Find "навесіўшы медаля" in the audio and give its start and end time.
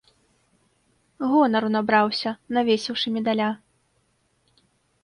2.59-3.49